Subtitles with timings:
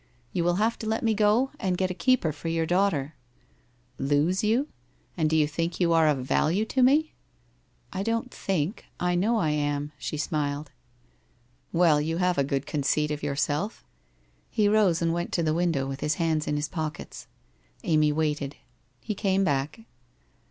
[0.33, 3.13] You will have to let me go, and get a keeper for your daughter.''
[4.11, 4.65] Lose vou?
[5.15, 7.13] And do vou think vou are of value to me?'
[7.67, 8.85] * I don't think.
[8.99, 10.71] I know I am.' She smiled.
[11.23, 13.85] * Well, you have a good conceit of yourself.'
[14.49, 17.27] He rose and went to the window with his hands in his pockets.
[17.83, 18.55] Amy waited.
[19.01, 19.81] He came back.